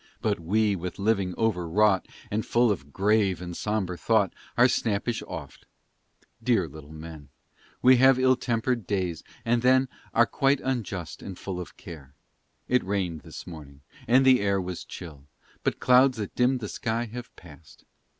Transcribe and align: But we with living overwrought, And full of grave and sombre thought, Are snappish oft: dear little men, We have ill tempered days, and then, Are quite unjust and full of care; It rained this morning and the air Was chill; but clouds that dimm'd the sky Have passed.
But 0.19 0.39
we 0.39 0.75
with 0.75 0.97
living 0.97 1.35
overwrought, 1.37 2.07
And 2.31 2.43
full 2.43 2.71
of 2.71 2.91
grave 2.91 3.39
and 3.39 3.55
sombre 3.55 3.99
thought, 3.99 4.33
Are 4.57 4.67
snappish 4.67 5.21
oft: 5.27 5.67
dear 6.41 6.67
little 6.67 6.91
men, 6.91 7.29
We 7.83 7.97
have 7.97 8.17
ill 8.17 8.35
tempered 8.35 8.87
days, 8.87 9.23
and 9.45 9.61
then, 9.61 9.89
Are 10.11 10.25
quite 10.25 10.59
unjust 10.61 11.21
and 11.21 11.37
full 11.37 11.61
of 11.61 11.77
care; 11.77 12.15
It 12.67 12.83
rained 12.83 13.21
this 13.21 13.45
morning 13.45 13.81
and 14.07 14.25
the 14.25 14.39
air 14.39 14.59
Was 14.59 14.85
chill; 14.85 15.25
but 15.63 15.79
clouds 15.79 16.17
that 16.17 16.33
dimm'd 16.33 16.61
the 16.61 16.67
sky 16.69 17.05
Have 17.05 17.35
passed. 17.35 17.85